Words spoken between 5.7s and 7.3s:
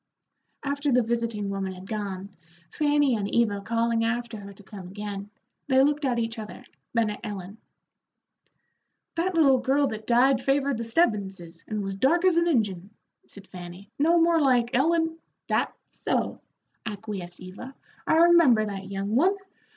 looked at each other, then at